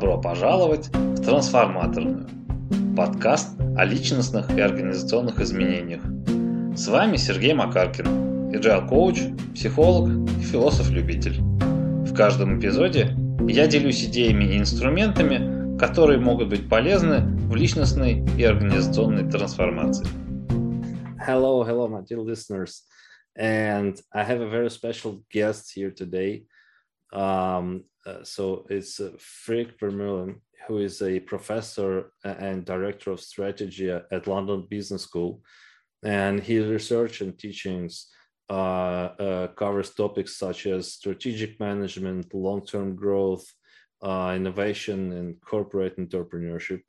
[0.00, 2.26] Добро пожаловать в Трансформаторную.
[2.96, 6.00] Подкаст о личностных и организационных изменениях.
[6.74, 9.18] С вами Сергей Макаркин, agile коуч,
[9.54, 10.08] психолог
[10.38, 11.42] и философ-любитель.
[11.42, 13.14] В каждом эпизоде
[13.46, 20.06] я делюсь идеями и инструментами, которые могут быть полезны в личностной и организационной трансформации.
[21.28, 22.84] Hello, hello, my dear listeners.
[23.38, 26.44] And I have a very special guest here today.
[27.12, 30.36] Um, uh, so it's uh, Freek Vermeulen,
[30.66, 35.42] who is a professor and director of strategy at London Business School.
[36.02, 38.06] And his research and teachings
[38.48, 43.46] uh, uh covers topics such as strategic management, long-term growth,
[44.02, 46.82] uh, innovation, and corporate entrepreneurship.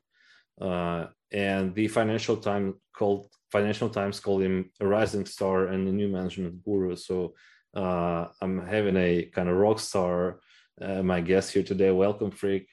[1.33, 6.07] And the Financial Times called Financial Times called him a rising star and a new
[6.07, 6.95] management guru.
[6.95, 7.35] So
[7.75, 10.39] I'm having a kind of rock star,
[10.79, 11.91] uh, my guest here today.
[11.91, 12.67] Welcome, Freek.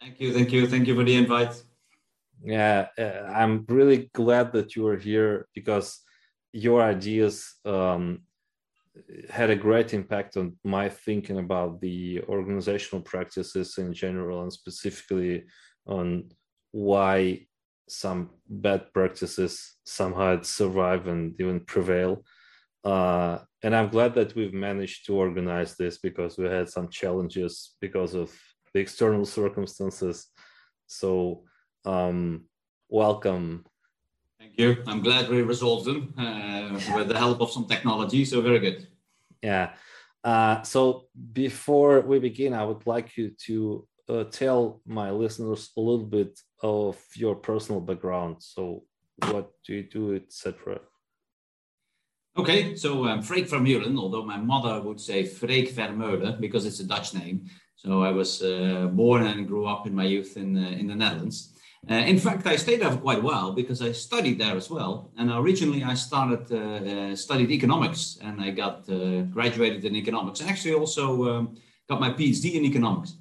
[0.00, 1.62] Thank you, thank you, thank you for the invite.
[2.42, 6.00] Yeah, uh, I'm really glad that you are here because
[6.52, 8.20] your ideas um,
[9.30, 15.44] had a great impact on my thinking about the organizational practices in general and specifically
[15.86, 16.30] on
[16.72, 17.46] why
[17.88, 22.24] some bad practices somehow survive and even prevail.
[22.84, 27.76] Uh, and I'm glad that we've managed to organize this because we had some challenges
[27.80, 28.30] because of
[28.74, 30.26] the external circumstances.
[30.86, 31.44] So,
[31.86, 32.44] um,
[32.90, 33.64] welcome.
[34.38, 34.82] Thank you.
[34.86, 38.26] I'm glad we resolved them uh, with the help of some technology.
[38.26, 38.86] So, very good.
[39.40, 39.70] Yeah.
[40.22, 45.80] Uh, so, before we begin, I would like you to uh, tell my listeners a
[45.80, 48.36] little bit of your personal background.
[48.40, 48.84] So,
[49.30, 50.80] what do you do, etc.
[52.36, 56.84] Okay, so um, Freek Vermeulen, although my mother would say Freek Vermeulen because it's a
[56.84, 57.46] Dutch name.
[57.76, 60.96] So I was uh, born and grew up in my youth in, uh, in the
[60.96, 61.54] Netherlands.
[61.88, 64.68] Uh, in fact, I stayed there for quite a while because I studied there as
[64.68, 65.12] well.
[65.16, 70.42] And originally I started, uh, uh, studied economics and I got uh, graduated in economics.
[70.42, 71.56] I actually also um,
[71.88, 73.14] got my PhD in economics.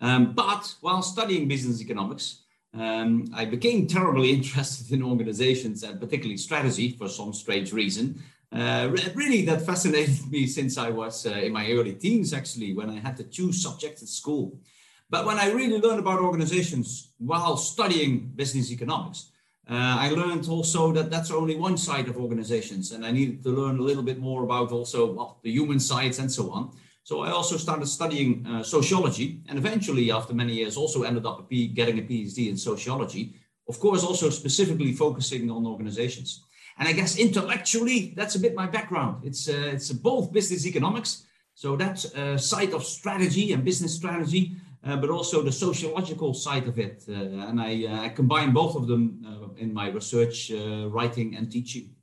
[0.00, 2.42] Um, but while studying business economics,
[2.74, 8.22] um, I became terribly interested in organizations and particularly strategy for some strange reason.
[8.52, 12.90] Uh, really, that fascinated me since I was uh, in my early teens, actually, when
[12.90, 14.60] I had to choose subjects at school.
[15.08, 19.30] But when I really learned about organizations while studying business economics,
[19.70, 23.50] uh, I learned also that that's only one side of organizations, and I needed to
[23.50, 26.72] learn a little bit more about also well, the human sides and so on.
[27.04, 31.48] So I also started studying uh, sociology, and eventually, after many years, also ended up
[31.50, 33.34] getting a PhD in sociology.
[33.68, 36.44] Of course, also specifically focusing on organizations.
[36.78, 39.24] And I guess intellectually, that's a bit my background.
[39.24, 44.56] It's uh, it's both business economics, so that uh, side of strategy and business strategy,
[44.84, 47.04] uh, but also the sociological side of it.
[47.08, 47.12] Uh,
[47.48, 51.94] and I, uh, I, combine both of them uh, in my research, writing, and teaching.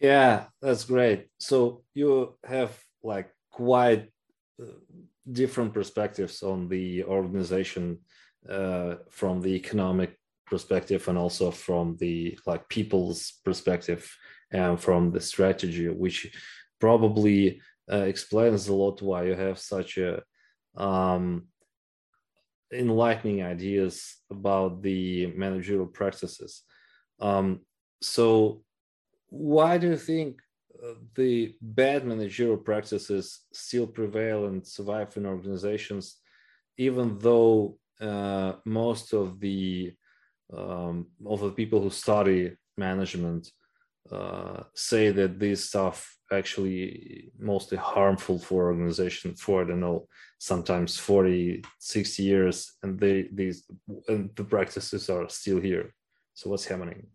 [0.00, 1.28] Yeah, that's great.
[1.38, 4.10] So you have like quite
[5.30, 7.98] different perspectives on the organization
[9.10, 10.18] from the economic
[10.52, 14.02] perspective and also from the like people's perspective
[14.60, 16.18] and from the strategy which
[16.78, 17.38] probably
[17.90, 20.10] uh, explains a lot why you have such a
[20.76, 21.24] um,
[22.84, 23.94] enlightening ideas
[24.36, 26.52] about the managerial practices.
[27.28, 27.48] Um,
[28.02, 28.62] so
[29.30, 30.30] why do you think
[30.84, 33.24] uh, the bad managerial practices
[33.64, 36.04] still prevail and survive in organizations
[36.88, 39.94] even though uh, most of the
[40.56, 43.50] um, of the people who study management
[44.10, 50.06] uh, say that this stuff actually mostly harmful for organization for i don't know
[50.38, 53.64] sometimes 40 60 years and they these
[54.08, 55.94] and the practices are still here.
[56.34, 57.06] So what's happening?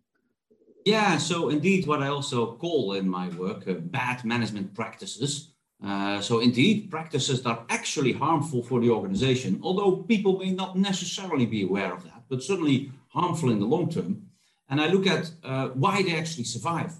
[0.84, 5.52] Yeah so indeed what i also call in my work uh, bad management practices
[5.84, 10.76] uh, so indeed practices that are actually harmful for the organization although people may not
[10.76, 14.22] necessarily be aware of that but certainly harmful in the long term.
[14.68, 16.92] And I look at uh, why they actually survive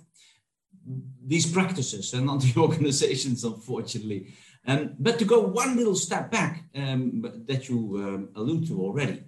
[1.24, 4.34] these practices and not the organizations, unfortunately.
[4.66, 9.22] Um, but to go one little step back um, that you um, allude to already,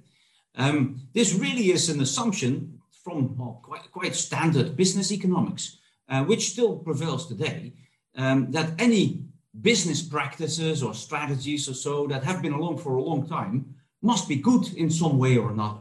[0.56, 5.78] um, this really is an assumption from well, quite, quite standard business economics,
[6.08, 7.72] uh, which still prevails today,
[8.16, 9.24] um, that any
[9.62, 14.28] business practices or strategies or so that have been along for a long time must
[14.28, 15.80] be good in some way or another.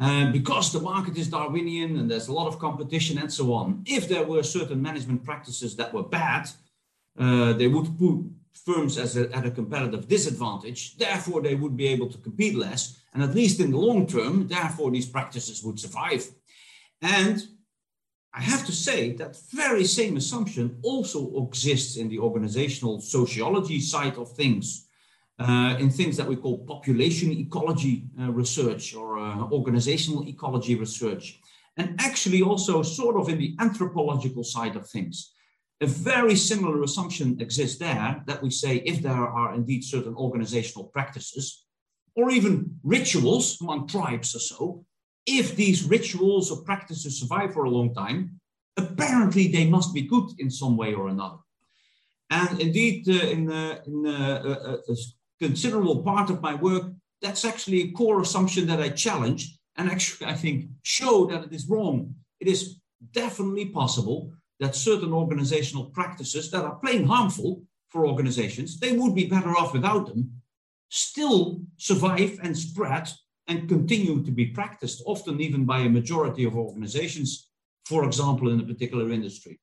[0.00, 3.84] Um, because the market is Darwinian and there's a lot of competition and so on,
[3.86, 6.48] if there were certain management practices that were bad,
[7.18, 8.24] uh, they would put
[8.64, 10.96] firms a, at a competitive disadvantage.
[10.96, 13.00] Therefore, they would be able to compete less.
[13.12, 16.26] And at least in the long term, therefore, these practices would survive.
[17.00, 17.46] And
[18.32, 24.16] I have to say that very same assumption also exists in the organizational sociology side
[24.16, 24.83] of things,
[25.38, 31.40] uh, in things that we call population ecology uh, research or uh, organizational ecology research,
[31.76, 35.32] and actually also sort of in the anthropological side of things.
[35.80, 40.86] A very similar assumption exists there that we say if there are indeed certain organizational
[40.86, 41.66] practices
[42.14, 44.84] or even rituals among tribes or so,
[45.26, 48.40] if these rituals or practices survive for a long time,
[48.76, 51.38] apparently they must be good in some way or another.
[52.30, 54.94] And indeed, uh, in, uh, in uh, a
[55.40, 56.92] considerable part of my work,
[57.22, 61.52] that's actually a core assumption that I challenge and actually, I think, show that it
[61.52, 62.14] is wrong.
[62.40, 62.80] It is
[63.12, 69.26] definitely possible that certain organizational practices that are plain harmful for organizations, they would be
[69.26, 70.30] better off without them,
[70.88, 73.08] still survive and spread
[73.46, 77.50] and continue to be practiced, often even by a majority of organizations,
[77.84, 79.60] for example, in a particular industry.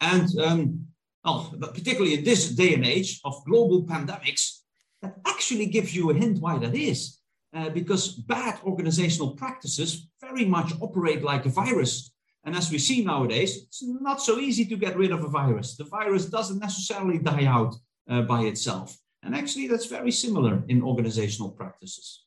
[0.00, 0.86] And um,
[1.24, 4.61] particularly in this day and age of global pandemics,
[5.02, 7.18] that actually gives you a hint why that is.
[7.54, 12.10] Uh, because bad organizational practices very much operate like a virus.
[12.44, 15.76] And as we see nowadays, it's not so easy to get rid of a virus.
[15.76, 17.74] The virus doesn't necessarily die out
[18.08, 18.96] uh, by itself.
[19.22, 22.24] And actually, that's very similar in organizational practices.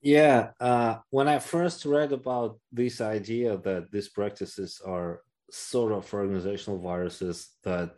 [0.00, 6.14] Yeah, uh, when I first read about this idea that these practices are sort of
[6.14, 7.96] organizational viruses that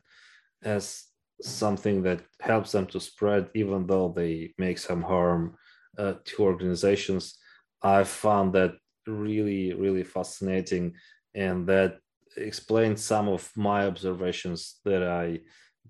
[0.62, 1.04] as
[1.42, 5.56] something that helps them to spread, even though they make some harm
[5.98, 7.38] uh, to organizations,
[7.82, 8.74] I found that
[9.06, 10.94] really, really fascinating,
[11.34, 11.98] and that
[12.36, 15.40] explains some of my observations that I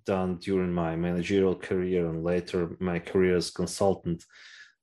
[0.04, 4.24] done during my managerial career and later my career as consultant.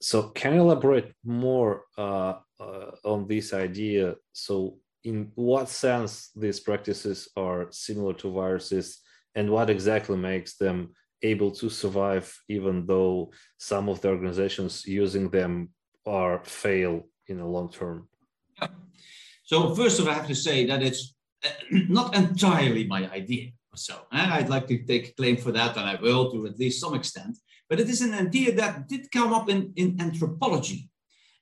[0.02, 4.16] So can you elaborate more uh, uh, on this idea?
[4.32, 9.02] So in what sense these practices are similar to viruses
[9.36, 15.30] and what exactly makes them able to survive even though some of the organizations using
[15.30, 15.70] them
[16.06, 18.08] are fail in the long term
[18.62, 18.68] yeah.
[19.44, 21.16] so first of all i have to say that it's
[21.46, 25.96] uh, not entirely my idea so i'd like to take claim for that and i
[26.02, 27.38] will to at least some extent
[27.70, 30.89] but it is an idea that did come up in, in anthropology.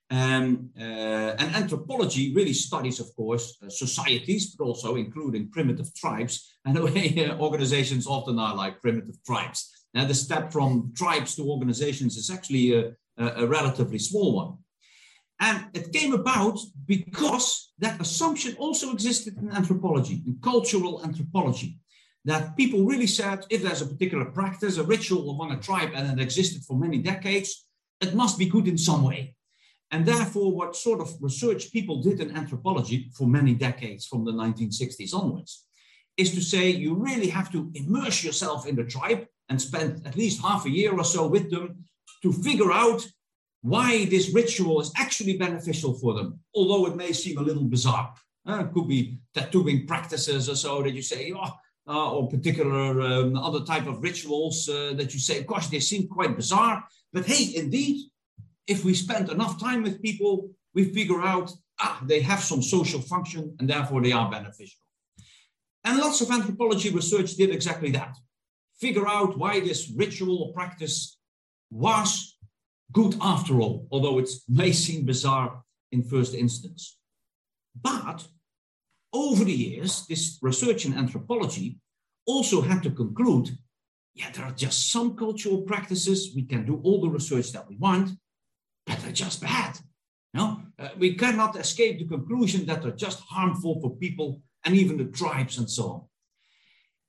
[0.09, 6.53] Um, uh, and anthropology really studies, of course, uh, societies, but also including primitive tribes.
[6.67, 9.87] And uh, organizations often are like primitive tribes.
[9.93, 14.57] Now, the step from tribes to organizations is actually a, a, a relatively small one.
[15.39, 21.79] And it came about because that assumption also existed in anthropology, in cultural anthropology
[22.27, 26.19] that people really said if there's a particular practice, a ritual among a tribe, and
[26.19, 27.65] it existed for many decades,
[28.01, 29.36] it must be good in some way.
[29.91, 34.33] And therefore, what sort of research people did in anthropology for many decades from the
[34.33, 35.65] 1960s onwards
[36.17, 40.17] is to say you really have to immerse yourself in the tribe and spend at
[40.17, 41.85] least half a year or so with them
[42.21, 43.07] to figure out
[43.61, 48.13] why this ritual is actually beneficial for them, although it may seem a little bizarre.
[48.47, 51.51] Uh, it could be tattooing practices or so that you say, oh,
[51.87, 56.07] uh, or particular um, other type of rituals uh, that you say, gosh, they seem
[56.07, 56.83] quite bizarre.
[57.13, 58.07] But hey, indeed,
[58.67, 63.01] if we spend enough time with people, we figure out, ah, they have some social
[63.01, 64.79] function and therefore they are beneficial.
[65.83, 68.17] And lots of anthropology research did exactly that.
[68.79, 71.17] Figure out why this ritual or practice
[71.71, 72.37] was
[72.91, 76.97] good after all, although it may seem bizarre in first instance.
[77.81, 78.27] But
[79.13, 81.79] over the years, this research in anthropology
[82.25, 83.57] also had to conclude
[84.17, 86.31] yeah, there are just some cultural practices.
[86.35, 88.09] We can do all the research that we want,
[88.87, 89.77] but they're just bad.
[90.33, 94.97] No, uh, we cannot escape the conclusion that they're just harmful for people and even
[94.97, 96.01] the tribes and so on.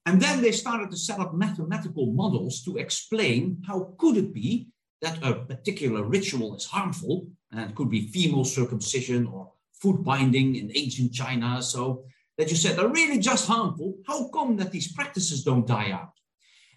[0.06, 4.68] And then they started to set up mathematical models to explain how could it be
[5.02, 10.56] that a particular ritual is harmful, and it could be female circumcision or foot binding
[10.56, 11.62] in ancient China.
[11.62, 12.04] So
[12.38, 13.98] that you said they are really just harmful.
[14.06, 16.12] How come that these practices don't die out?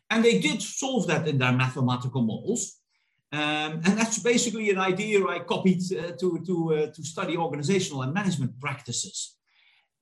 [0.10, 2.81] And they did solve that in their mathematical models.
[3.34, 8.02] Um, and that's basically an idea I copied uh, to, to, uh, to study organizational
[8.02, 9.38] and management practices.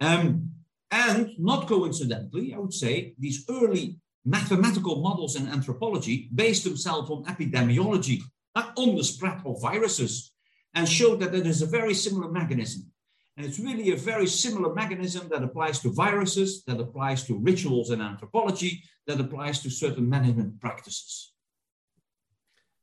[0.01, 0.51] Um,
[0.91, 7.24] and not coincidentally, I would say, these early mathematical models in anthropology based themselves on
[7.25, 8.21] epidemiology,
[8.55, 10.31] not on the spread of viruses
[10.74, 12.91] and showed that there is a very similar mechanism.
[13.38, 17.89] And it's really a very similar mechanism that applies to viruses, that applies to rituals
[17.91, 21.33] in anthropology, that applies to certain management practices.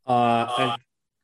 [0.07, 0.77] Uh,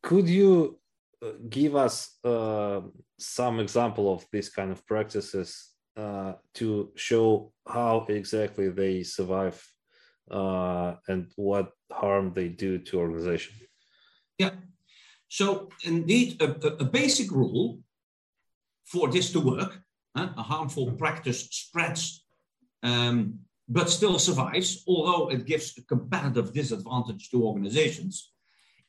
[0.03, 0.79] could you
[1.23, 2.81] uh, give us uh,
[3.19, 9.63] some example of these kind of practices uh, to show how exactly they survive
[10.31, 13.55] uh, and what harm they do to organization?
[14.39, 14.51] Yeah.
[15.29, 17.79] So indeed, a, a basic rule
[18.85, 19.81] for this to work,
[20.17, 22.25] uh, a harmful practice spreads,
[22.83, 28.32] um, but still survives, although it gives a competitive disadvantage to organizations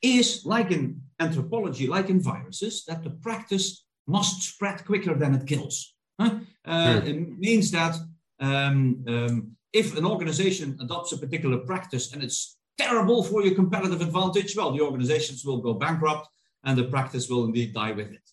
[0.04, 5.46] is like in anthropology, like in viruses, that the practice must spread quicker than it
[5.46, 5.94] kills.
[6.20, 6.40] Huh?
[6.64, 7.06] Uh, hmm.
[7.06, 7.96] It means that
[8.40, 14.00] um, um, if an organization adopts a particular practice and it's terrible for your competitive
[14.00, 16.28] advantage, well, the organizations will go bankrupt
[16.64, 18.26] and the practice will indeed die with it.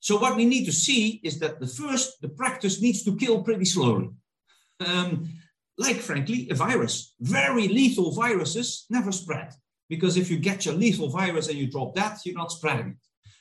[0.00, 3.42] So what we need to see is that the first, the practice needs to kill
[3.42, 4.10] pretty slowly.
[4.80, 5.28] Um,
[5.76, 7.14] like, frankly, a virus.
[7.20, 9.54] Very lethal viruses never spread.
[9.88, 12.96] Because if you get your lethal virus and you drop that, you're not spreading it.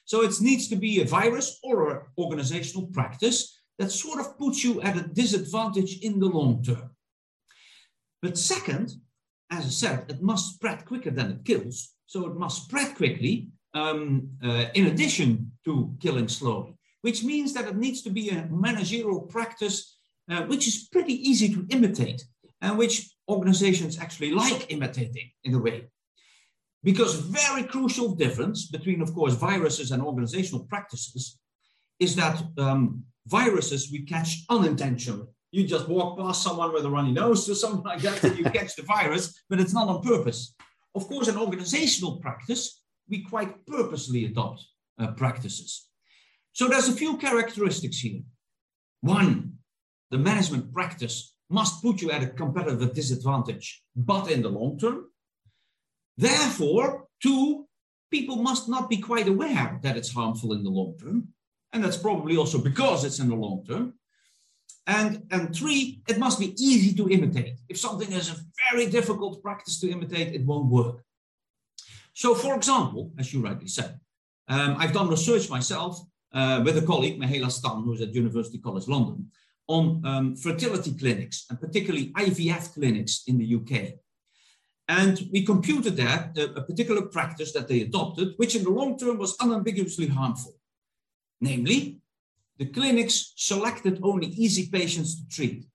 [0.05, 4.63] So it needs to be a virus or an organizational practice that sort of puts
[4.63, 6.89] you at a disadvantage in the long term.
[8.21, 8.93] But second,
[9.51, 11.93] as I said, it must spread quicker than it kills.
[12.05, 17.67] So it must spread quickly um, uh, in addition to killing slowly, which means that
[17.67, 19.97] it needs to be a managerial practice
[20.29, 22.25] uh, which is pretty easy to imitate
[22.61, 25.87] and which organizations actually like imitating in a way.
[26.87, 31.37] Because very crucial difference between, of course, viruses and organizational practices
[31.99, 35.27] is that um, viruses we catch unintentionally.
[35.51, 38.45] You just walk past someone with a runny nose or something like that, and you
[38.57, 40.55] catch the virus, but it's not on purpose.
[40.95, 44.63] Of course, in organizational practice, we quite purposely adopt
[44.97, 45.89] uh, practices.
[46.53, 48.21] So there's a few characteristics here.
[49.01, 49.57] One,
[50.09, 55.07] the management practice must put you at a competitive disadvantage, but in the long term.
[56.17, 57.67] Therefore, two,
[58.11, 61.27] people must not be quite aware that it's harmful in the long term.
[61.73, 63.93] And that's probably also because it's in the long term.
[64.87, 67.57] And, and three, it must be easy to imitate.
[67.67, 68.37] If something is a
[68.71, 71.03] very difficult practice to imitate, it won't work.
[72.13, 73.99] So, for example, as you rightly said,
[74.47, 75.99] um, I've done research myself
[76.33, 79.29] uh, with a colleague, Mihaela Stan, who's at University College London,
[79.67, 83.99] on um, fertility clinics and particularly IVF clinics in the UK.
[84.87, 89.17] And we computed that, a, particular practice that they adopted, which in the long term
[89.17, 90.53] was unambiguously harmful.
[91.41, 91.99] Namely,
[92.57, 95.65] the clinics selected only easy patients to treat.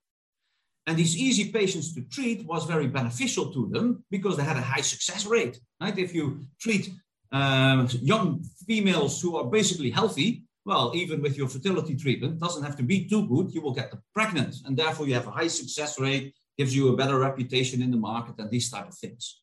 [0.86, 4.62] And these easy patients to treat was very beneficial to them because they had a
[4.62, 5.60] high success rate.
[5.80, 5.96] Right?
[5.96, 6.90] If you treat
[7.30, 12.76] uh, young females who are basically healthy, well, even with your fertility treatment, doesn't have
[12.76, 14.56] to be too good, you will get them pregnant.
[14.64, 17.96] And therefore, you have a high success rate gives you a better reputation in the
[17.96, 19.40] market and these type of things.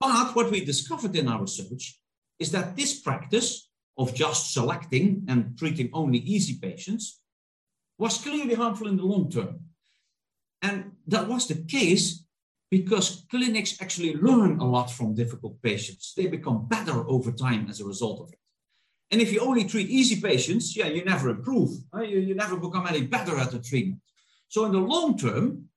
[0.00, 1.98] But what we discovered in our research
[2.38, 7.20] is that this practice of just selecting and treating only easy patients
[7.98, 9.60] was clearly harmful in the long term.
[10.62, 12.24] And that was the case
[12.70, 16.12] because clinics actually learn a lot from difficult patients.
[16.16, 18.38] They become better over time as a result of it.
[19.10, 21.70] And if you only treat easy patients, yeah, you never improve.
[21.94, 24.00] Uh, you, you never become any better at the treatment.
[24.48, 25.67] So in the long term,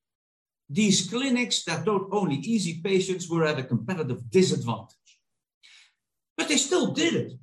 [0.72, 4.96] these clinics that don't only easy patients were at a competitive disadvantage.
[6.38, 7.34] But they still did it.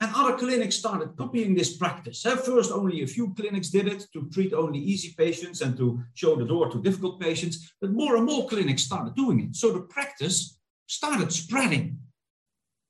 [0.00, 2.24] And other clinics started copying this practice.
[2.26, 6.00] At first, only a few clinics did it to treat only easy patients and to
[6.14, 7.72] show the door to difficult patients.
[7.80, 9.56] But more and more clinics started doing it.
[9.56, 11.98] So the practice started spreading.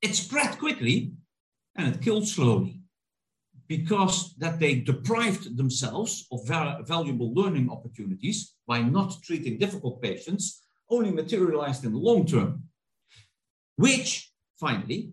[0.00, 1.12] It spread quickly
[1.76, 2.81] and it killed slowly
[3.69, 6.47] because that they deprived themselves of
[6.87, 12.64] valuable learning opportunities by not treating difficult patients only materialized in the long term,
[13.76, 15.12] which finally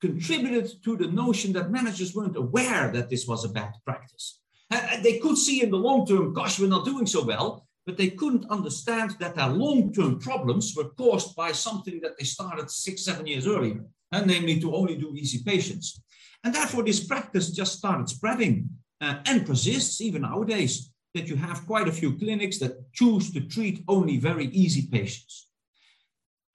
[0.00, 4.40] contributed to the notion that managers weren't aware that this was a bad practice.
[4.70, 7.96] And they could see in the long term, gosh, we're not doing so well, but
[7.96, 12.70] they couldn't understand that their long term problems were caused by something that they started
[12.70, 13.80] six, seven years earlier,
[14.12, 16.02] and namely to only do easy patients.
[16.44, 21.66] And therefore, this practice just started spreading uh, and persists even nowadays that you have
[21.66, 25.48] quite a few clinics that choose to treat only very easy patients.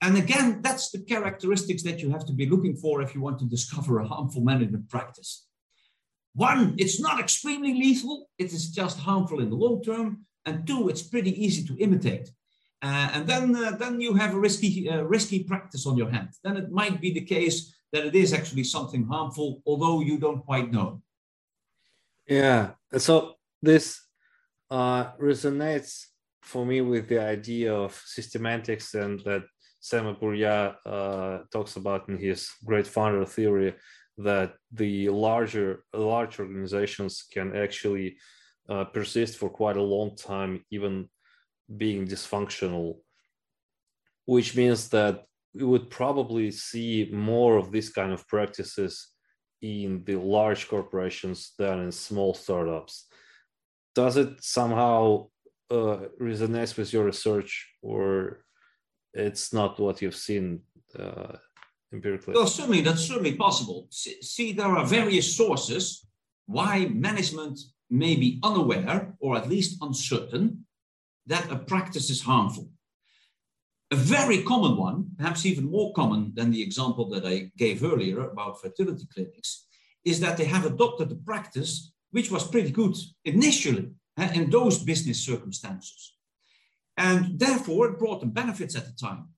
[0.00, 3.38] And again, that's the characteristics that you have to be looking for if you want
[3.38, 5.46] to discover a harmful management practice.
[6.34, 10.26] One, it's not extremely lethal, it is just harmful in the long term.
[10.44, 12.28] And two, it's pretty easy to imitate.
[12.82, 16.28] Uh, and then, uh, then you have a risky, uh, risky practice on your hand.
[16.42, 20.44] Then it might be the case that it is actually something harmful, although you don't
[20.44, 21.00] quite know.
[22.26, 22.72] Yeah.
[22.98, 24.02] So this
[24.68, 26.06] uh, resonates
[26.42, 29.44] for me with the idea of systematics and that
[29.80, 33.74] Sam uh, talks about in his great founder theory
[34.18, 38.16] that the larger large organizations can actually
[38.68, 41.08] uh, persist for quite a long time, even
[41.76, 42.96] being dysfunctional,
[44.24, 49.10] which means that we would probably see more of this kind of practices
[49.62, 53.06] in the large corporations than in small startups.
[53.94, 55.28] Does it somehow
[55.70, 58.44] uh, with your research, or
[59.14, 60.60] it's not what you've seen
[60.98, 61.36] uh,
[61.92, 62.34] empirically?
[62.34, 63.86] Well, certainly that's certainly possible.
[63.90, 66.06] See, there are various sources
[66.46, 67.58] why management
[67.88, 70.66] may be unaware or at least uncertain
[71.26, 72.68] that a practice is harmful.
[73.94, 78.28] A very common one, perhaps even more common than the example that I gave earlier
[78.28, 79.66] about fertility clinics,
[80.04, 84.82] is that they have adopted a practice which was pretty good initially uh, in those
[84.82, 86.16] business circumstances.
[86.96, 89.28] And therefore, it brought them benefits at the time.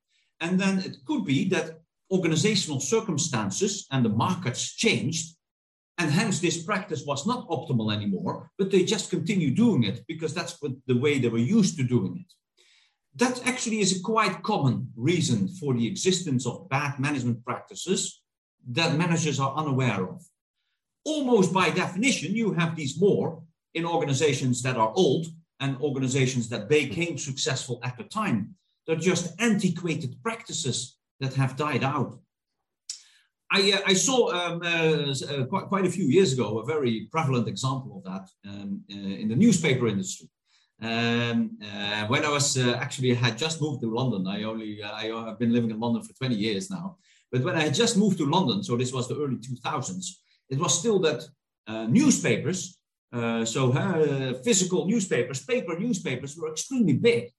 [0.41, 5.37] And then it could be that organizational circumstances and the markets changed.
[5.99, 10.33] And hence, this practice was not optimal anymore, but they just continue doing it because
[10.33, 12.33] that's the way they were used to doing it.
[13.17, 18.23] That actually is a quite common reason for the existence of bad management practices
[18.73, 20.23] that managers are unaware of.
[21.05, 23.43] Almost by definition, you have these more
[23.75, 25.27] in organizations that are old
[25.61, 28.55] and organizations that became successful at the time.
[28.87, 32.19] They're just antiquated practices that have died out.
[33.51, 37.09] I, uh, I saw um, uh, uh, quite, quite a few years ago a very
[37.11, 40.29] prevalent example of that um, uh, in the newspaper industry.
[40.83, 45.07] Um, uh, when I was uh, actually had just moved to London, I only I
[45.07, 46.99] have been living in London for 20 years now.
[47.33, 50.07] But when I had just moved to London, so this was the early 2000s,
[50.51, 51.23] it was still that
[51.89, 52.79] newspapers,
[53.13, 53.73] so
[54.45, 57.33] physical newspapers, paper newspapers were extremely big.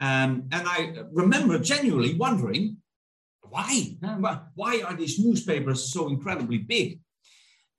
[0.00, 2.76] Um, and I remember genuinely wondering
[3.50, 3.96] why?
[4.54, 7.00] Why are these newspapers so incredibly big?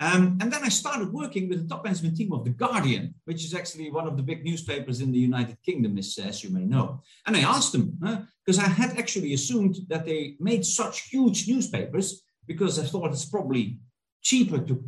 [0.01, 3.43] Um, and then I started working with the top management team of The Guardian, which
[3.43, 7.01] is actually one of the big newspapers in the United Kingdom, as you may know.
[7.25, 7.99] And I asked them,
[8.45, 13.25] because I had actually assumed that they made such huge newspapers because I thought it's
[13.25, 13.79] probably
[14.21, 14.83] cheaper to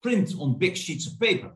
[0.00, 1.52] print on big sheets of paper.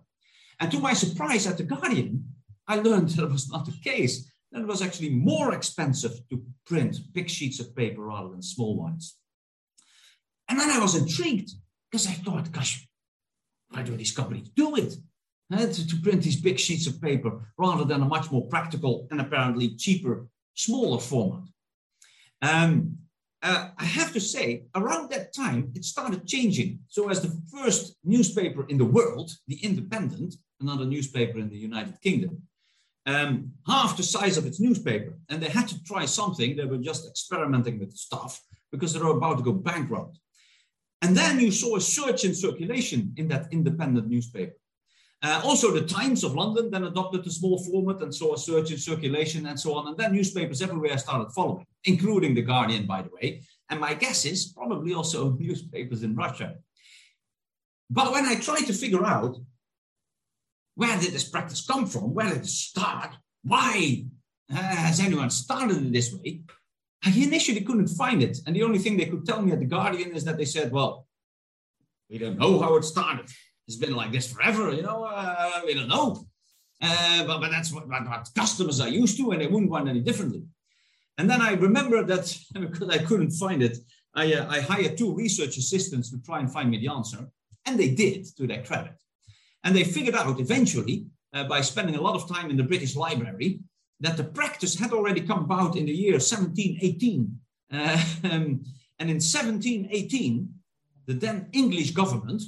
[0.59, 2.25] And to my surprise at The Guardian,
[2.67, 6.99] I learned that was not the case and it was actually more expensive to print
[7.13, 9.17] big sheets of paper rather than small ones.
[10.49, 11.51] And then I was intrigued
[11.91, 12.87] because I thought, gosh,
[13.69, 14.95] why do these companies do it?
[15.53, 19.07] Uh, to, to, print these big sheets of paper rather than a much more practical
[19.13, 21.45] and apparently cheaper, smaller format.
[22.43, 22.99] Um,
[23.43, 26.81] uh, I have to say, around that time, it started changing.
[26.89, 32.01] So, as the first newspaper in the world, The Independent, another newspaper in the United
[32.03, 32.43] Kingdom,
[33.07, 35.17] um, half the size of its newspaper.
[35.29, 36.57] And they had to try something.
[36.57, 40.19] They were just experimenting with stuff because they were about to go bankrupt.
[41.03, 44.55] And then you saw a surge in circulation in that independent newspaper.
[45.23, 48.71] Uh, also, the Times of London then adopted a small format and saw a surge
[48.71, 49.89] in circulation and so on.
[49.89, 53.43] And then newspapers everywhere started following, including The Guardian, by the way.
[53.71, 56.57] And my guess is probably also newspapers in Russia.
[57.89, 59.37] But when I tried to figure out
[60.75, 62.15] where did this practice come from?
[62.15, 63.17] Where did it start?
[63.43, 64.05] Why
[64.53, 66.43] uh, has anyone started it this way?
[67.05, 68.39] I initially couldn't find it.
[68.47, 70.73] And the only thing they could tell me at The Guardian is that they said,
[70.73, 71.07] well,
[72.11, 73.27] we don't know how it started.
[73.67, 76.27] It's been like this forever, you know, uh, we don't know.
[76.81, 80.01] Uh, but, but that's what, what, customers are used to, and they wouldn't want any
[80.01, 80.45] differently.
[81.19, 83.79] And then I remember that because I couldn't find it,
[84.15, 87.27] I, uh, I hired two research assistants to try and find me the answer.
[87.65, 88.93] And they did, to their credit.
[89.65, 92.95] And they figured out eventually, uh, by spending a lot of time in the British
[92.95, 93.61] Library,
[94.01, 97.39] that the practice had already come about in the year 1718.
[97.73, 98.65] Uh, um,
[98.99, 100.49] and in 1718,
[101.07, 102.43] the then English government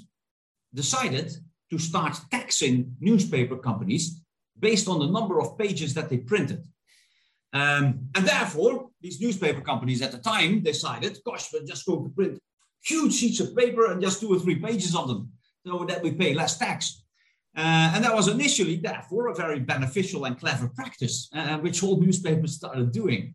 [0.74, 1.32] decided
[1.70, 4.22] to start taxing newspaper companies
[4.58, 6.64] based on the number of pages that they printed.
[7.52, 12.10] Um, and therefore, these newspaper companies at the time decided, gosh, we're just going to
[12.10, 12.38] print
[12.82, 15.30] huge sheets of paper and just two or three pages of them
[15.66, 17.04] so that we pay less tax.
[17.58, 22.00] Uh, and that was initially, therefore, a very beneficial and clever practice, uh, which all
[22.00, 23.34] newspapers started doing.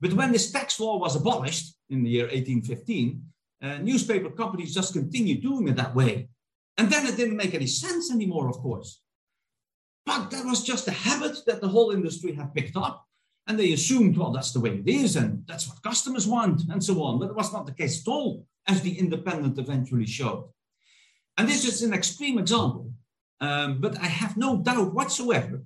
[0.00, 3.22] But when this tax law was abolished in the year 1815,
[3.62, 6.28] uh, newspaper companies just continued doing it that way.
[6.78, 9.00] And then it didn't make any sense anymore, of course.
[10.04, 13.04] But that was just a habit that the whole industry had picked up.
[13.48, 16.82] And they assumed, well, that's the way it is, and that's what customers want, and
[16.82, 17.18] so on.
[17.18, 20.50] But it was not the case at all, as the independent eventually showed.
[21.36, 22.92] And this is an extreme example
[23.40, 25.62] Um, but I have no doubt whatsoever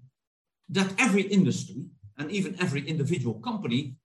[0.70, 1.84] that every industry
[2.18, 3.96] and even every individual company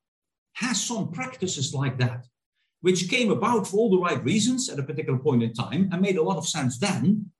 [0.54, 2.26] has some practices like that,
[2.82, 6.02] which came about for all the right reasons at a particular point in time and
[6.02, 7.32] made a lot of sense then.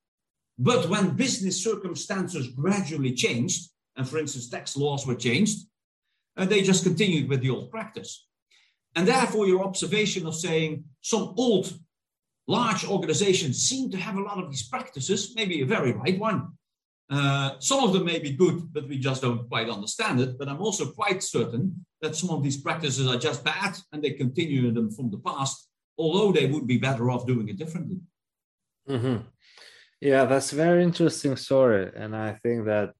[0.58, 5.60] But when business circumstances gradually changed, and for instance, tax laws were changed,
[6.38, 8.28] uh, they just continued with the old practice.
[8.96, 11.78] And therefore, your observation of saying some old
[12.48, 16.50] large organizations seem to have a lot of these practices, maybe a very right one.
[17.10, 20.38] Uh, some of them may be good, but we just don't quite understand it.
[20.38, 24.12] But I'm also quite certain that some of these practices are just bad and they
[24.12, 28.00] continue them from the past, although they would be better off doing it differently.
[28.90, 29.28] Mm-hmm.
[30.02, 31.92] Yeah, that's a very interesting story.
[31.96, 32.94] And I think that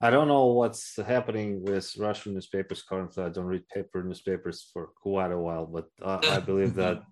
[0.00, 3.24] I don't know what's happening with Russian newspapers currently.
[3.24, 7.02] I don't read paper newspapers for quite a while, but uh, I believe that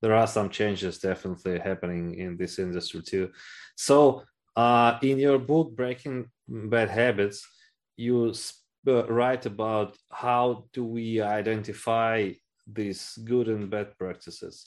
[0.00, 3.30] there are some changes definitely happening in this industry too.
[3.76, 4.24] So,
[4.56, 7.46] uh, in your book, Breaking Bad Habits,
[7.96, 8.34] you
[8.86, 12.32] uh, write about how do we identify
[12.66, 14.66] these good and bad practices.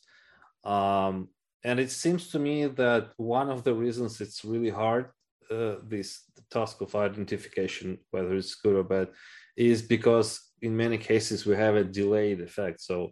[0.63, 1.29] Um,
[1.63, 5.07] and it seems to me that one of the reasons it's really hard,
[5.49, 9.09] uh, this task of identification, whether it's good or bad,
[9.55, 12.81] is because in many cases we have a delayed effect.
[12.81, 13.11] So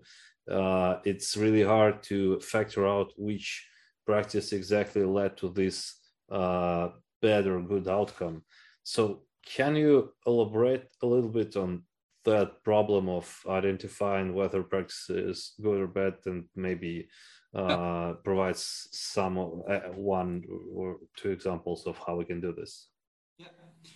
[0.49, 3.67] uh, it's really hard to factor out which
[4.05, 5.95] practice exactly led to this
[6.31, 6.89] uh,
[7.21, 8.43] bad or good outcome.
[8.83, 11.83] So, can you elaborate a little bit on
[12.25, 17.07] that problem of identifying whether practice is good or bad, and maybe
[17.55, 22.89] uh, provides some uh, one or two examples of how we can do this?
[23.37, 23.47] Yeah.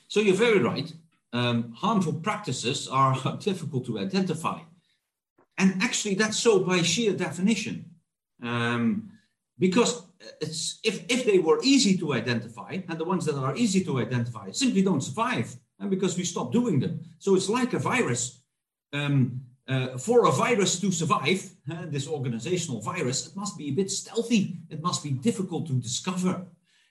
[0.08, 0.92] So you're very right.
[1.34, 4.60] Um, harmful practices are difficult to identify
[5.58, 7.86] and actually, that's so by sheer definition.
[8.42, 9.12] Um,
[9.60, 10.06] because
[10.42, 14.00] it's, if, if they were easy to identify, and the ones that are easy to
[14.00, 17.02] identify simply don't survive, and because we stop doing them.
[17.20, 18.42] So it's like a virus.
[18.92, 23.74] Um, uh, for a virus to survive, uh, this organizational virus, it must be a
[23.74, 24.58] bit stealthy.
[24.70, 26.46] It must be difficult to discover.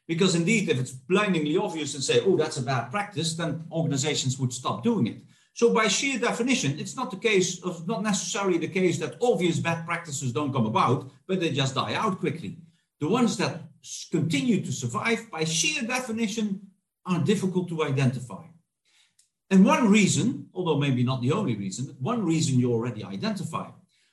[0.09, 4.39] Because indeed, if it's blindingly obvious and say, oh, that's a bad practice, then organizations
[4.39, 5.19] would stop doing it.
[5.55, 9.59] So by sheer definition, it's not the case of not necessarily the case that obvious
[9.59, 12.59] bad practices don't come about, but they just die out quickly.
[13.01, 13.63] The ones that
[14.11, 16.61] continue to survive by sheer definition
[17.05, 18.45] are difficult to identify.
[19.51, 23.69] And one reason, although maybe not the only reason, one reason you already identify.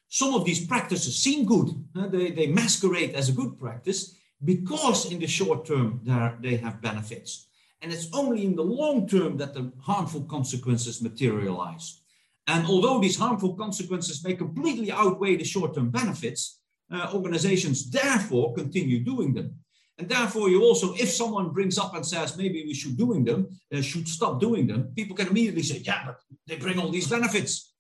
[0.10, 1.70] Some of these practices seem good.
[1.94, 6.02] They, they masquerade as a good practice because in the short term
[6.42, 7.48] they have benefits.
[7.82, 12.02] And it's only in the long term that the harmful consequences materialize.
[12.48, 16.60] And although these harmful consequences may completely outweigh the short term benefits,
[16.92, 19.56] uh, organizations therefore continue doing them.
[19.98, 23.48] And therefore, you also, if someone brings up and says maybe we should doing them,
[23.74, 27.10] uh, should stop doing them, people can immediately say, yeah, but they bring all these
[27.10, 27.74] benefits.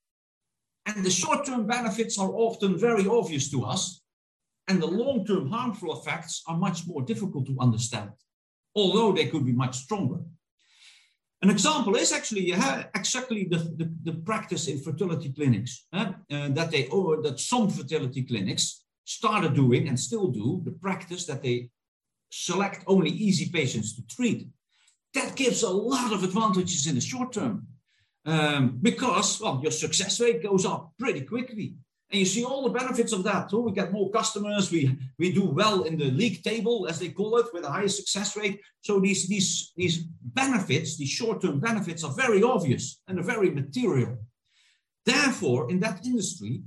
[0.85, 4.01] And the short term benefits are often very obvious to us,
[4.67, 8.12] and the long term harmful effects are much more difficult to understand
[8.75, 10.19] although they could be much stronger.
[11.41, 12.51] An example is actually
[12.93, 18.23] exactly the, the, the, practice in fertility clinics uh, that they or that some fertility
[18.23, 21.69] clinics started doing and still do the practice that they
[22.29, 24.49] select only easy patients to treat.
[25.13, 27.67] That gives a lot of advantages in the short term
[28.25, 31.75] um, because well your success rate goes up pretty quickly.
[32.11, 33.51] And you see all the benefits of that.
[33.51, 37.09] So we get more customers, we, we do well in the league table, as they
[37.09, 38.59] call it, with a higher success rate.
[38.81, 44.17] So these, these, these benefits, these short-term benefits are very obvious and are very material.
[45.05, 46.63] Therefore, in that industry,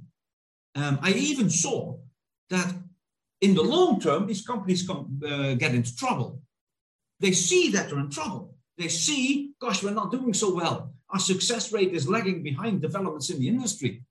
[0.77, 1.99] um, I even saw
[2.51, 2.73] that
[3.41, 6.41] in the long term, these companies come, uh, get into trouble.
[7.19, 8.55] They see that they're in trouble.
[8.79, 10.95] They see, gosh, we're not doing so well.
[11.11, 14.03] Our success rate is lagging behind developments in the industry.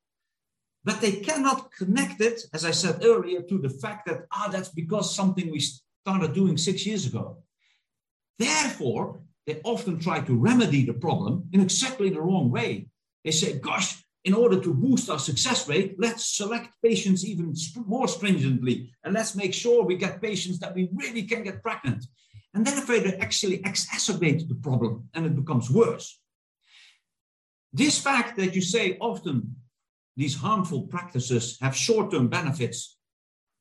[0.83, 4.69] But they cannot connect it, as I said earlier, to the fact that, ah, that's
[4.69, 7.37] because something we started doing six years ago.
[8.39, 12.87] Therefore, they often try to remedy the problem in exactly the wrong way.
[13.23, 17.53] They say, gosh, in order to boost our success rate, let's select patients even
[17.85, 18.91] more stringently.
[19.03, 22.05] And let's make sure we get patients that we really can get pregnant.
[22.53, 26.19] And therefore, they actually exacerbate the problem and it becomes worse.
[27.73, 29.55] This fact that you say often
[30.21, 32.97] these harmful practices have short term benefits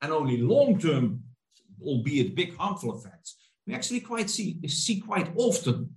[0.02, 1.22] and only long term,
[1.82, 5.88] albeit big harmful effects, we actually quite see, see quite often.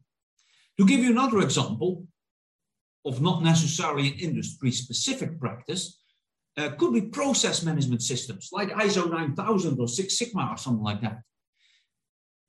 [0.78, 2.08] To give you another example
[3.04, 6.00] of not necessarily an industry specific practice,
[6.56, 11.02] uh, could be process management systems like ISO 9000 or Six Sigma or something like
[11.02, 11.18] that.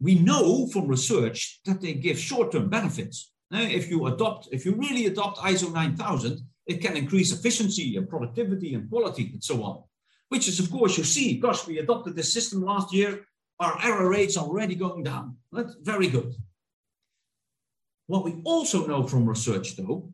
[0.01, 3.33] we know from research that they give short-term benefits.
[3.51, 8.09] Now, if you adopt, if you really adopt ISO 9000, it can increase efficiency and
[8.09, 9.83] productivity and quality and so on.
[10.29, 13.27] Which is, of course, you see, gosh, we adopted this system last year,
[13.61, 15.37] our error rates are already going down.
[15.53, 16.35] That's very good.
[18.07, 20.13] What we also know from research, though,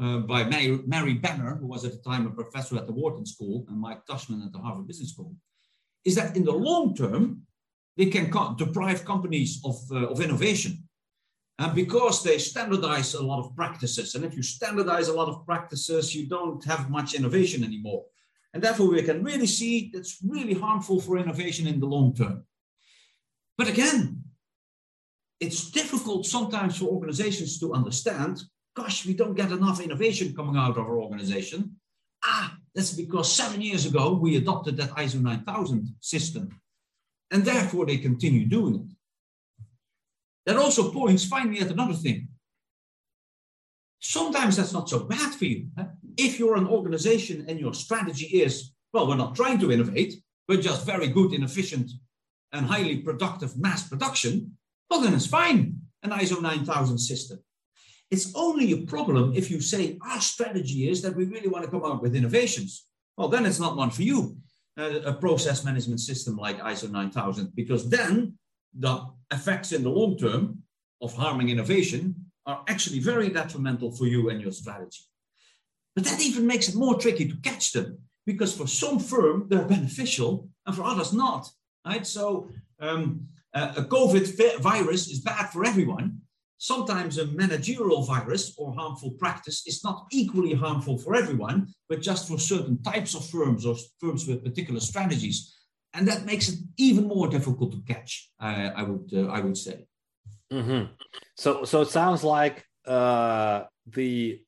[0.00, 3.26] uh, by Mary, Mary Benner, who was at the time a professor at the Wharton
[3.26, 5.34] School, and Mike Tushman at the Harvard Business School,
[6.04, 7.42] is that in the long term,
[7.96, 10.88] they can co deprive companies of, uh, of innovation.
[11.60, 14.14] And because they standardize a lot of practices.
[14.14, 18.06] And if you standardize a lot of practices, you don't have much innovation anymore.
[18.54, 22.44] And therefore, we can really see that's really harmful for innovation in the long term.
[23.58, 24.24] But again,
[25.38, 28.42] it's difficult sometimes for organizations to understand
[28.74, 31.76] gosh, we don't get enough innovation coming out of our organization.
[32.24, 36.48] Ah, that's because seven years ago we adopted that ISO 9000 system.
[37.30, 38.96] And therefore they continue doing it.
[40.50, 42.26] That also points finally at another thing.
[44.00, 45.68] Sometimes that's not so bad for you.
[45.78, 45.84] Huh?
[46.16, 50.14] If you're an organization and your strategy is, well, we're not trying to innovate,
[50.48, 51.92] we're just very good in efficient
[52.52, 54.56] and highly productive mass production,
[54.90, 57.38] well, then it's fine, an ISO 9000 system.
[58.10, 61.70] It's only a problem if you say our strategy is that we really want to
[61.70, 62.88] come out with innovations.
[63.16, 64.36] Well, then it's not one for you,
[64.76, 68.36] uh, a process management system like ISO 9000, because then
[68.76, 70.62] the effects in the long term
[71.00, 72.14] of harming innovation
[72.46, 75.04] are actually very detrimental for you and your strategy.
[75.94, 79.64] But that even makes it more tricky to catch them because for some firm they're
[79.64, 81.48] beneficial and for others not.
[81.86, 82.06] Right?
[82.06, 86.20] So um, a COVID virus is bad for everyone,
[86.60, 92.28] sometimes a managerial virus or harmful practice is not equally harmful for everyone, but just
[92.28, 95.56] for certain types of firms or firms with particular strategies.
[95.92, 99.86] And that makes it even more difficult to catch, I would uh, I would say.
[100.52, 100.92] Mm-hmm.
[101.36, 104.40] So so it sounds like uh, the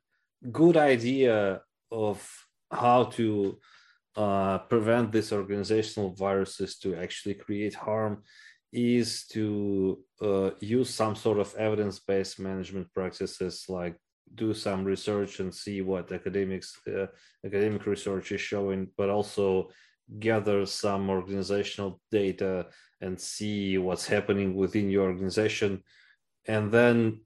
[0.51, 3.59] good idea of how to
[4.17, 8.23] uh, prevent these organizational viruses to actually create harm
[8.73, 13.97] is to uh, use some sort of evidence-based management practices like
[14.35, 17.07] do some research and see what academics uh,
[17.45, 19.69] academic research is showing but also
[20.19, 22.67] gather some organizational data
[23.01, 25.83] and see what's happening within your organization
[26.47, 27.21] and then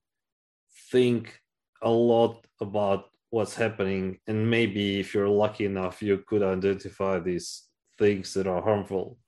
[0.90, 1.40] think
[1.82, 4.18] a lot about what's happening.
[4.26, 7.64] And maybe if you're lucky enough you could identify these
[7.98, 9.18] things that are harmful.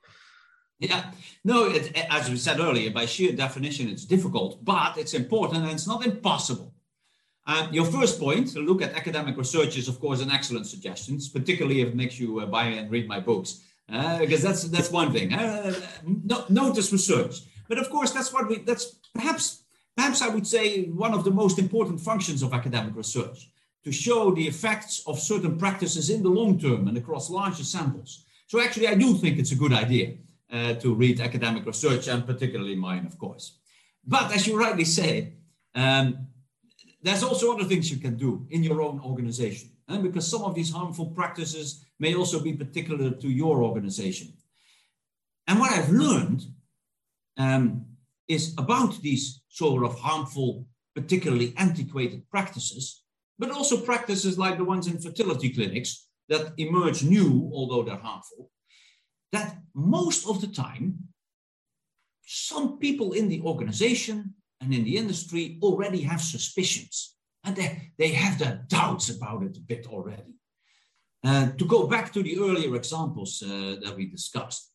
[0.79, 1.11] Yeah,
[1.45, 5.73] no, it, as we said earlier, by sheer definition, it's difficult, but it's important and
[5.73, 6.73] it's not impossible.
[7.49, 11.19] Um, your first point, to look at academic research, is of course an excellent suggestion,
[11.33, 14.91] particularly if it makes you uh, buy and read my books, uh, because that's that's
[14.91, 15.33] one thing.
[15.33, 19.63] Uh, no, notice research, but of course that's what we that's perhaps
[19.97, 23.51] perhaps I would say one of the most important functions of academic research
[23.83, 28.27] to show the effects of certain practices in the long term and across larger samples.
[28.47, 30.17] So actually, I do think it's a good idea
[30.53, 33.57] uh, to read academic research, and particularly mine, of course.
[34.07, 35.33] But as you rightly say,
[35.75, 36.28] um,
[37.03, 40.55] there's also other things you can do in your own organization, and because some of
[40.55, 44.33] these harmful practices may also be particular to your organization.
[45.47, 46.45] And what I've learned
[47.37, 47.87] um,
[48.27, 53.03] is about these sort of harmful, particularly antiquated practices,
[53.39, 58.51] but also practices like the ones in fertility clinics that emerge new, although they're harmful,
[59.33, 60.99] that most of the time,
[62.27, 68.09] some people in the organization and in the industry already have suspicions and they, they
[68.09, 70.35] have their doubts about it a bit already.
[71.25, 74.71] Uh, to go back to the earlier examples uh, that we discussed,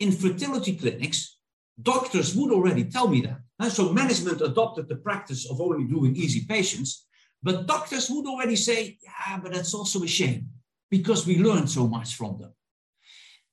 [0.00, 1.38] in fertility clinics,
[1.82, 3.40] doctors would already tell me that.
[3.58, 7.06] Uh, so management adopted the practice of only doing easy patients,
[7.42, 10.48] but doctors would already say, yeah, but that's also a shame
[10.90, 12.52] because we learned so much from them.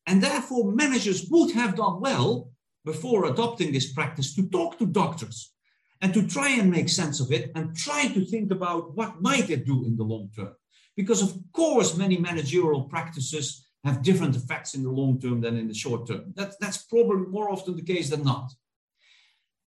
[0.06, 2.52] And therefore, managers would have done well
[2.86, 5.54] before adopting this practice to talk to doctors
[6.02, 9.50] and to try and make sense of it and try to think about what might
[9.50, 10.54] it do in the long term.
[10.96, 15.68] Because of course, many managerial practices have different effects in the long term than in
[15.68, 16.34] the short term.
[16.36, 18.52] That, that's probably more often the case than not.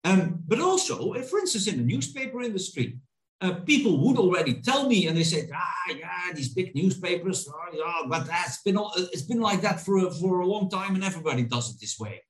[0.04, 2.98] Um, but also, if, for instance, in the newspaper industry,
[3.40, 7.68] uh, people would already tell me, and they said, ah, yeah, these big newspapers, oh,
[7.72, 8.78] yeah, but that's been
[9.12, 12.22] it's been like that for for a long time, and everybody does it this way.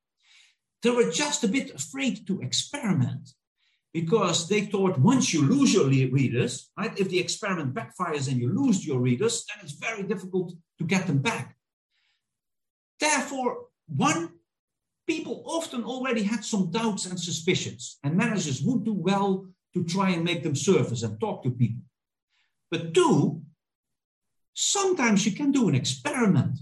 [0.83, 3.29] They were just a bit afraid to experiment
[3.95, 8.53] because they thought once you lose your readers, right, if the experiment backfires and you
[8.53, 11.57] lose your readers, then it's very difficult to get them back.
[12.99, 14.31] Therefore, one
[15.07, 20.11] people often already had some doubts and suspicions, and managers would do well to try
[20.11, 21.83] and make them surface and talk to people.
[22.73, 23.43] But two,
[24.55, 26.59] sometimes you can do an experiment,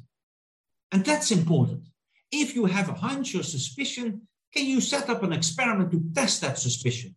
[0.90, 1.88] and that's important.
[2.30, 6.42] If you have a hunch or suspicion, can you set up an experiment to test
[6.42, 7.16] that suspicion?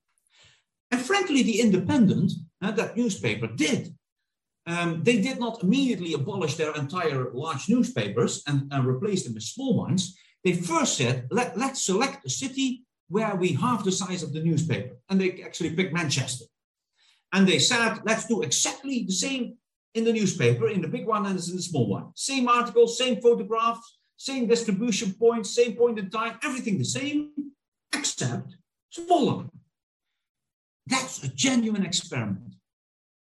[0.95, 2.31] And frankly, The Independent,
[2.61, 3.93] uh, that newspaper, did.
[4.65, 9.43] Um, they did not immediately abolish their entire large newspapers and, and replace them with
[9.43, 10.17] small ones.
[10.45, 14.41] They first said, Let, let's select a city where we half the size of the
[14.41, 14.95] newspaper.
[15.09, 16.45] And they actually picked Manchester.
[17.33, 19.57] And they said, let's do exactly the same
[19.95, 22.11] in the newspaper, in the big one and in the small one.
[22.15, 27.33] Same articles, same photographs, same distribution points, same point in time, everything the same,
[27.93, 28.55] except
[28.91, 29.49] smaller.
[30.87, 32.55] That's a genuine experiment.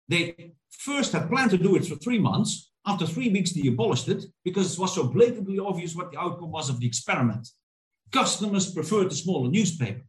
[0.08, 2.70] They first had planned to do it for three months.
[2.86, 6.50] After three weeks, they abolished it because it was so blatantly obvious what the outcome
[6.50, 7.48] was of the experiment.
[8.12, 10.02] Customers preferred the smaller newspaper.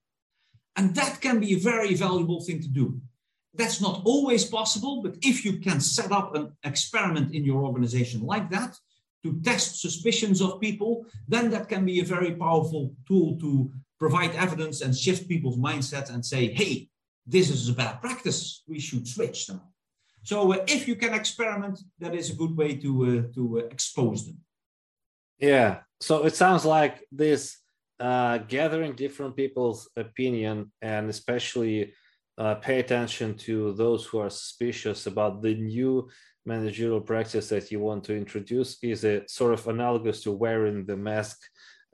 [0.75, 2.99] And that can be a very valuable thing to do.
[3.53, 8.21] That's not always possible, but if you can set up an experiment in your organization
[8.21, 8.75] like that
[9.23, 14.36] to test suspicions of people, then that can be a very powerful tool to provide
[14.36, 16.89] evidence and shift people's mindset and say, hey,
[17.25, 18.63] this is a bad practice.
[18.67, 19.61] We should switch them.
[20.23, 23.65] So uh, if you can experiment, that is a good way to uh, to uh,
[23.75, 24.38] expose them.
[25.39, 25.79] Yeah.
[26.01, 27.57] So it sounds like this
[27.99, 31.93] uh, gathering different people's opinion and especially
[32.38, 36.09] uh, pay attention to those who are suspicious about the new
[36.45, 40.97] managerial practice that you want to introduce is a sort of analogous to wearing the
[40.97, 41.38] mask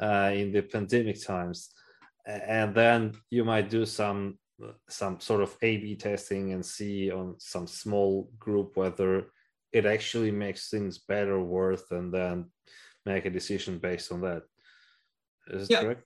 [0.01, 1.69] uh, in the pandemic times
[2.25, 4.37] and then you might do some
[4.89, 9.27] some sort of A/B testing and see on some small group whether
[9.71, 12.45] it actually makes things better or worse, and then
[13.05, 14.43] make a decision based on that.
[15.47, 15.81] Is yeah.
[15.81, 16.03] correct?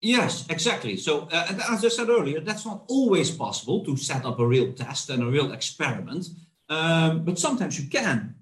[0.00, 0.96] Yes, exactly.
[0.96, 4.72] So, uh, as I said earlier, that's not always possible to set up a real
[4.72, 6.26] test and a real experiment,
[6.68, 8.34] um, but sometimes you can.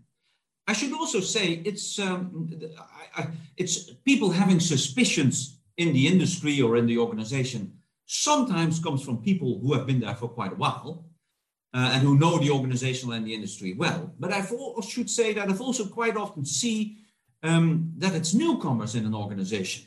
[0.66, 3.26] I should also say it's um, I, I,
[3.56, 7.72] it's people having suspicions in the industry or in the organization
[8.06, 11.06] sometimes comes from people who have been there for quite a while
[11.72, 14.14] uh, and who know the organizational and the industry well.
[14.18, 14.46] But I
[14.86, 16.98] should say that I've also quite often see
[17.42, 19.86] um, that it's newcomers in an organization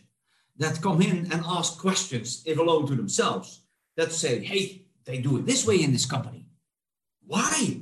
[0.57, 3.61] that come in and ask questions, if alone to themselves,
[3.95, 6.47] that say, hey, they do it this way in this company.
[7.25, 7.81] Why?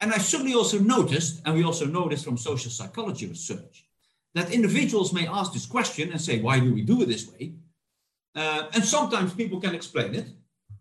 [0.00, 3.86] And I certainly also noticed, and we also know this from social psychology research,
[4.34, 7.54] that individuals may ask this question and say, why do we do it this way?
[8.34, 10.26] Uh, and sometimes people can explain it,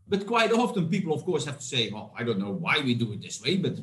[0.07, 2.93] but quite often people, of course, have to say, well, I don't know why we
[2.93, 3.77] do it this way, but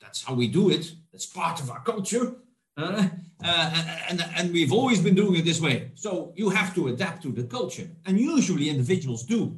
[0.00, 0.92] that's how we do it.
[1.12, 2.36] That's part of our culture.
[2.76, 3.08] Uh,
[3.42, 5.90] uh, and, and we've always been doing it this way.
[5.94, 7.88] So you have to adapt to the culture.
[8.06, 9.56] And usually individuals do.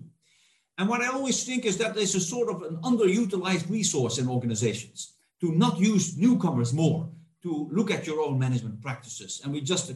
[0.79, 4.29] And what I always think is that there's a sort of an underutilized resource in
[4.29, 7.09] organizations to not use newcomers more,
[7.43, 9.41] to look at your own management practices.
[9.43, 9.91] And we just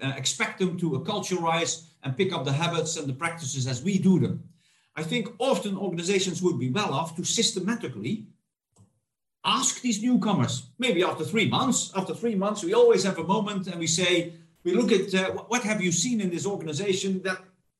[0.00, 3.98] uh, expect them to acculturize and pick up the habits and the practices as we
[3.98, 4.42] do them.
[4.96, 8.26] I think often organizations would be well off to systematically
[9.44, 11.92] ask these newcomers, maybe after three months.
[11.96, 15.32] After three months, we always have a moment and we say, we look at uh,
[15.48, 17.38] what have you seen in this organization that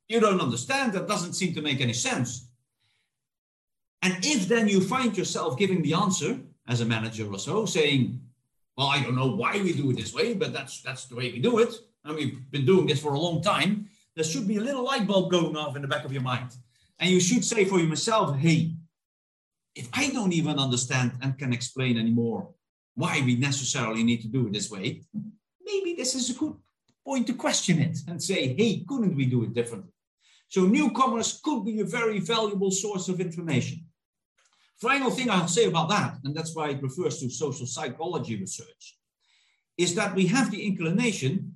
[0.09, 2.49] you don't understand, that doesn't seem to make any sense.
[4.03, 8.21] And if then you find yourself giving the answer as a manager or so, saying,
[8.77, 11.31] well, I don't know why we do it this way, but that's that's the way
[11.31, 11.75] we do it.
[12.05, 15.07] And we've been doing this for a long time there should be a little light
[15.07, 16.51] bulb going off in the back of your mind.
[16.99, 18.75] And you should say for yourself, hey,
[19.75, 22.51] if I don't even understand and can explain anymore
[22.95, 25.03] why we necessarily need to do it this way,
[25.65, 26.55] maybe this is a good
[27.07, 29.93] point to question it and say, hey, couldn't we do it differently?
[30.49, 33.87] So newcomers could be a very valuable source of information.
[34.79, 38.99] Final thing I'll say about that, and that's why it refers to social psychology research,
[39.79, 41.55] is that we have the inclination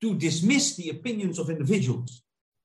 [0.00, 2.22] to dismiss the opinions of individuals.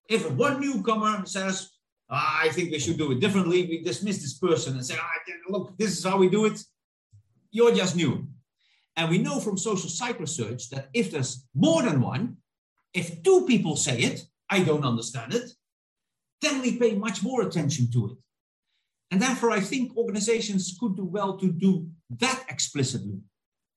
[0.09, 1.69] If one newcomer says,
[2.09, 5.09] ah, I think we should do it differently, we dismiss this person and say, ah,
[5.49, 6.59] look, this is how we do it.
[7.51, 8.27] You're just new.
[8.95, 12.37] And we know from social psych research that if there's more than one,
[12.93, 15.49] if two people say it, I don't understand it,
[16.41, 18.17] then we pay much more attention to it.
[19.09, 21.87] And therefore, I think organizations could do well to do
[22.19, 23.19] that explicitly.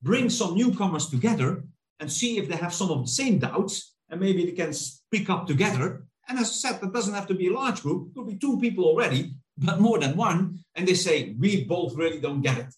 [0.03, 1.65] Bring some newcomers together
[2.01, 5.31] and see if they have some of the same doubts and maybe they can speak
[5.31, 6.07] up together.
[6.29, 8.37] And as I said, that doesn't have to be a large group, it could be
[8.37, 10.59] two people already, but more than one.
[10.75, 12.75] And they say, we both really don't get it.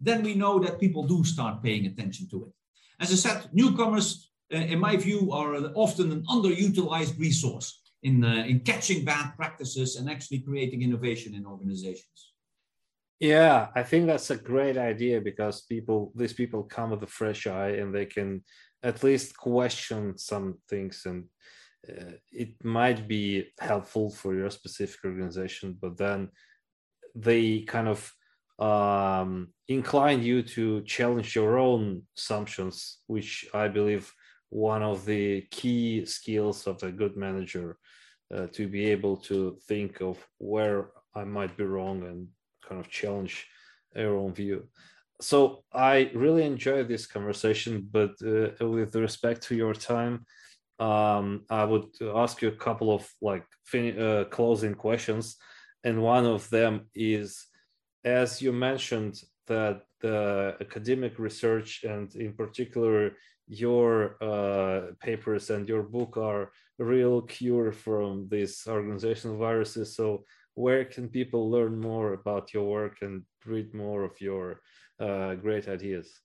[0.00, 2.52] Then we know that people do start paying attention to it.
[3.00, 8.44] As I said, newcomers uh, in my view, are often an underutilized resource in, uh,
[8.48, 12.29] in catching bad practices and actually creating innovation in organizations.
[13.20, 17.46] Yeah, I think that's a great idea because people, these people come with a fresh
[17.46, 18.42] eye and they can
[18.82, 21.24] at least question some things and
[21.88, 26.30] uh, it might be helpful for your specific organization, but then
[27.14, 28.12] they kind of
[28.58, 34.10] um, incline you to challenge your own assumptions, which I believe
[34.48, 37.76] one of the key skills of a good manager
[38.34, 42.28] uh, to be able to think of where I might be wrong and
[42.70, 43.48] kind of challenge
[43.94, 44.68] your own view.
[45.20, 50.24] So I really enjoyed this conversation, but uh, with respect to your time,
[50.78, 55.36] um, I would ask you a couple of like fin- uh, closing questions,
[55.84, 57.46] and one of them is,
[58.02, 63.12] as you mentioned, that the academic research and in particular
[63.46, 69.96] your uh, papers and your book are real cure from these organizational viruses.
[69.96, 70.24] So
[70.60, 74.60] where can people learn more about your work and read more of your
[75.00, 76.20] uh, great ideas?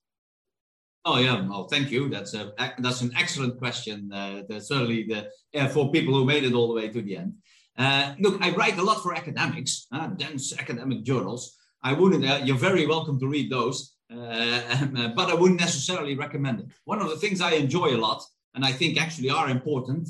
[1.04, 2.08] Oh yeah, well, thank you.
[2.08, 4.12] That's a that's an excellent question.
[4.12, 5.20] Uh, certainly the
[5.60, 7.32] uh, for people who made it all the way to the end.
[7.78, 11.56] Uh, look, I write a lot for academics, uh, dense academic journals.
[11.82, 12.24] I wouldn't.
[12.24, 16.66] Uh, you're very welcome to read those, uh, uh, but I wouldn't necessarily recommend it.
[16.84, 18.20] One of the things I enjoy a lot,
[18.54, 20.08] and I think actually are important,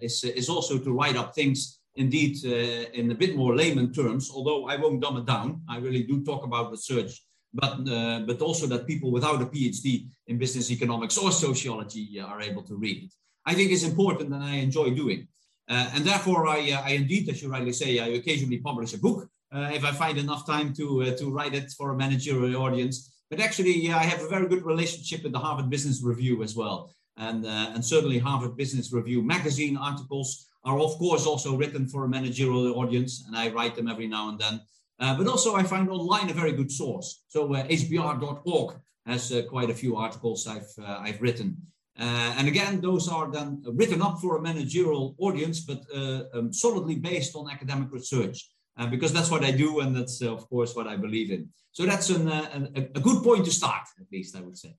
[0.00, 4.30] is is also to write up things indeed in a bit more layman terms.
[4.34, 7.22] Although I won't dumb it down, I really do talk about research
[7.56, 12.40] but uh, but also that people without a PhD in business economics or sociology are
[12.42, 13.12] able to read it.
[13.46, 15.28] I think is important and I enjoy doing.
[15.68, 18.98] Uh, and therefore, I, uh, I indeed, as you rightly say, I occasionally publish a
[18.98, 22.62] book uh, if I find enough time to, uh, to write it for a managerial
[22.62, 23.12] audience.
[23.30, 26.92] But actually, I have a very good relationship with the Harvard Business Review as well.
[27.16, 32.04] And, uh, and certainly, Harvard Business Review magazine articles are, of course, also written for
[32.04, 33.24] a managerial audience.
[33.26, 34.60] And I write them every now and then.
[34.98, 37.22] but also, I find online a very good source.
[37.28, 38.74] So, hbr.org
[39.06, 40.72] has quite a few articles I've,
[41.06, 41.56] I've written.
[41.98, 46.52] Uh, and again, those are then written up for a managerial audience, but uh, um,
[46.52, 50.46] solidly based on academic research, uh, because that's what I do, and that's uh, of
[50.48, 51.48] course what I believe in.
[51.72, 54.74] So that's an, uh, a, a, good point to start, at least I would say.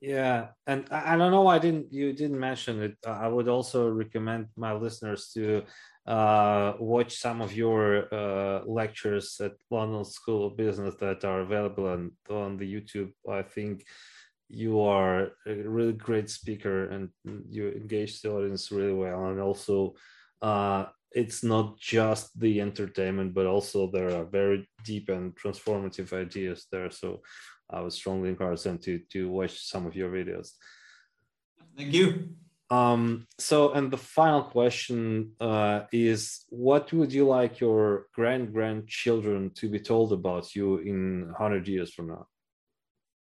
[0.00, 1.48] Yeah, and I, don't know.
[1.48, 1.92] I didn't.
[1.92, 2.96] You didn't mention it.
[3.04, 5.64] I would also recommend my listeners to
[6.06, 8.06] uh, watch some of your
[8.64, 13.12] lectures at London School of Business that are available on on the YouTube.
[13.28, 13.84] I think
[14.48, 17.10] you are a really great speaker and
[17.50, 19.94] you engage the audience really well and also
[20.40, 26.66] uh, it's not just the entertainment but also there are very deep and transformative ideas
[26.72, 27.20] there so
[27.70, 30.52] i would strongly encourage them to to watch some of your videos
[31.76, 32.28] thank you
[32.70, 39.50] um so and the final question uh, is what would you like your grand grandchildren
[39.54, 42.26] to be told about you in 100 years from now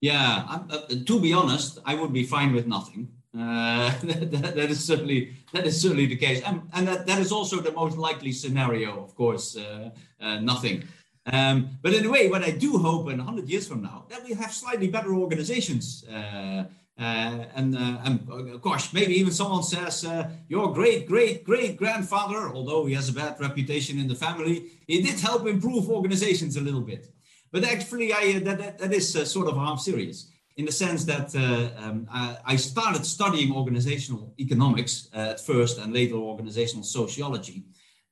[0.00, 3.08] yeah, uh, to be honest, I would be fine with nothing.
[3.36, 7.32] Uh, that, that is certainly that is certainly the case, and, and that, that is
[7.32, 9.02] also the most likely scenario.
[9.02, 10.84] Of course, uh, uh nothing.
[11.32, 14.24] Um, but in a way, what I do hope in 100 years from now, that
[14.24, 16.04] we have slightly better organizations.
[16.08, 16.64] Uh,
[16.98, 20.06] uh, and, and of course, maybe even someone says,
[20.48, 25.02] your great, great, great grandfather, although he has a bad reputation in the family, he
[25.02, 27.12] did help improve organizations a little bit.
[27.52, 30.72] But actually, I, uh, that, that, that is uh, sort of half serious in the
[30.72, 36.16] sense that uh, um, I, I, started studying organizational economics uh, at first and later
[36.16, 37.64] organizational sociology.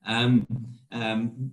[0.07, 0.47] Um,
[0.93, 1.53] um,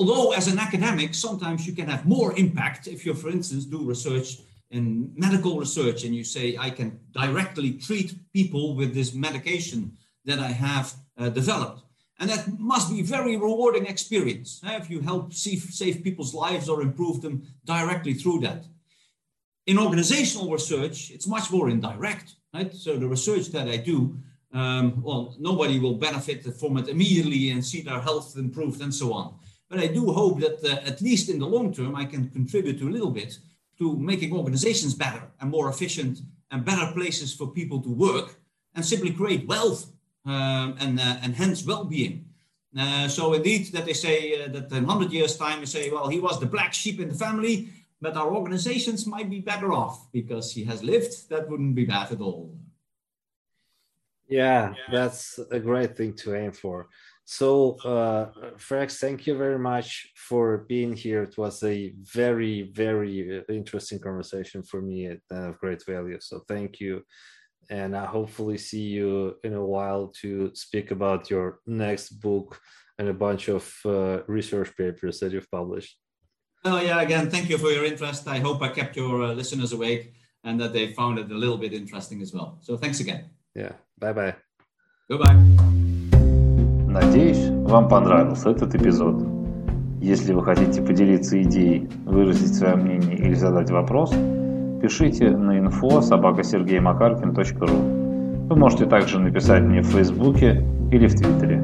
[0.00, 3.84] although, as an academic, sometimes you can have more impact if you, for instance, do
[3.84, 4.38] research
[4.70, 10.38] in medical research and you say, I can directly treat people with this medication that
[10.38, 11.82] I have uh, developed.
[12.18, 16.80] And that must be very rewarding experience if you help save, save people's lives or
[16.80, 18.64] improve them directly through that.
[19.66, 22.36] In organizational research, it's much more indirect.
[22.54, 22.72] Right?
[22.74, 24.16] So the research that I do,
[24.54, 29.12] um, well, nobody will benefit from it immediately and see their health improved and so
[29.12, 29.34] on.
[29.70, 32.78] But I do hope that uh, at least in the long term, I can contribute
[32.80, 33.38] to a little bit
[33.78, 36.18] to making organizations better and more efficient
[36.50, 38.34] and better places for people to work
[38.74, 39.86] and simply create wealth
[40.26, 42.26] um, and, uh, and hence well-being.
[42.78, 46.08] Uh, so indeed, that they say uh, that in 100 years' time, they say, well,
[46.08, 47.68] he was the black sheep in the family,
[48.00, 51.28] but our organizations might be better off because he has lived.
[51.30, 52.54] That wouldn't be bad at all.
[54.28, 56.88] Yeah, that's a great thing to aim for.
[57.38, 58.26] So, uh,
[58.56, 61.22] Freek, thank you very much for being here.
[61.22, 66.18] It was a very, very interesting conversation for me and of great value.
[66.20, 67.04] So, thank you
[67.70, 72.60] and I hopefully see you in a while to speak about your next book
[72.98, 75.96] and a bunch of uh, research papers that you've published.
[76.64, 78.26] Oh yeah, again, thank you for your interest.
[78.26, 80.14] I hope I kept your uh, listeners awake
[80.44, 82.58] and that they found it a little bit interesting as well.
[82.60, 83.30] So thanks again.
[83.54, 84.34] Yeah, bye bye.
[85.08, 85.89] Goodbye.
[86.90, 89.24] Надеюсь, вам понравился этот эпизод.
[90.00, 94.12] Если вы хотите поделиться идеей, выразить свое мнение или задать вопрос,
[94.82, 98.48] пишите на info собакасергеймакаркин.ру.
[98.48, 101.62] Вы можете также написать мне в Фейсбуке или в Твиттере.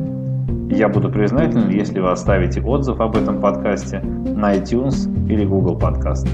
[0.70, 6.28] Я буду признателен, если вы оставите отзыв об этом подкасте на iTunes или Google Podcast.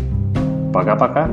[0.74, 1.30] Пока-пока!